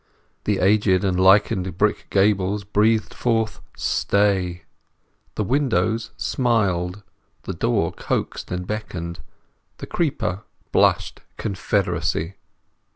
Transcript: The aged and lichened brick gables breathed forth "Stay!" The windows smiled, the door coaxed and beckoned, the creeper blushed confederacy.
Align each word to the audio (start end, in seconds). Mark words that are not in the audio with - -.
The 0.45 0.57
aged 0.57 1.03
and 1.05 1.19
lichened 1.19 1.77
brick 1.77 2.07
gables 2.09 2.63
breathed 2.63 3.13
forth 3.13 3.61
"Stay!" 3.77 4.63
The 5.35 5.43
windows 5.43 6.09
smiled, 6.17 7.03
the 7.43 7.53
door 7.53 7.91
coaxed 7.91 8.49
and 8.49 8.65
beckoned, 8.65 9.19
the 9.77 9.85
creeper 9.85 10.41
blushed 10.71 11.21
confederacy. 11.37 12.33